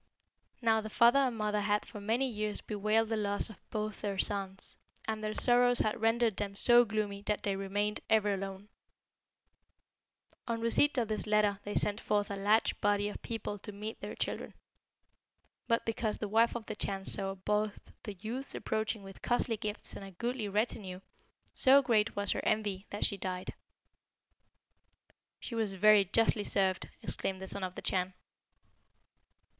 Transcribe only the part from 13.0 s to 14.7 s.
of people to meet their children.